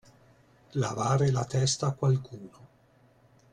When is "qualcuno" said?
1.93-2.67